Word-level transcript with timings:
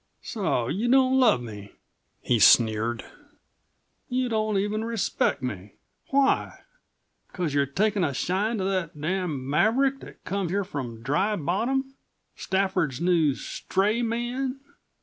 "So 0.23 0.67
you 0.67 0.87
don't 0.89 1.19
love 1.19 1.41
me?" 1.43 1.73
he 2.23 2.39
sneered. 2.39 3.05
"You 4.09 4.29
don't 4.29 4.57
even 4.57 4.83
respect 4.83 5.43
me. 5.43 5.75
Why? 6.07 6.61
Because 7.27 7.53
you've 7.53 7.75
taken 7.75 8.03
a 8.03 8.11
shine 8.11 8.57
to 8.57 8.63
that 8.63 8.99
damned 8.99 9.41
maverick 9.43 9.99
that 9.99 10.23
come 10.25 10.49
here 10.49 10.63
from 10.63 11.03
Dry 11.03 11.35
Bottom 11.35 11.93
Stafford's 12.35 12.99
new 12.99 13.35
stray 13.35 14.01
man!" 14.01 14.59